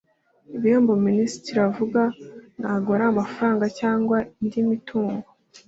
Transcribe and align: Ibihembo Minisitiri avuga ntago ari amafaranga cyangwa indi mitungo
Ibihembo 0.55 0.93
Minisitiri 1.07 1.59
avuga 1.69 2.01
ntago 2.59 2.87
ari 2.95 3.05
amafaranga 3.11 3.65
cyangwa 3.79 4.17
indi 4.41 4.59
mitungo 4.69 5.27